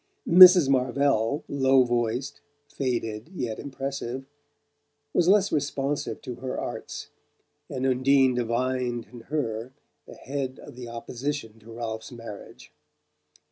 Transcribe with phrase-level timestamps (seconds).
[0.27, 0.67] Mrs.
[0.67, 4.25] Marvell, low voiced, faded, yet impressive,
[5.13, 7.09] was less responsive to her arts,
[7.69, 9.73] and Undine divined in her
[10.07, 12.71] the head of the opposition to Ralph's marriage.